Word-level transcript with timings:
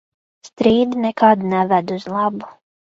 Strīdi 0.49 1.03
nekad 1.03 1.47
neved 1.53 1.97
uz 2.01 2.11
labu. 2.19 2.55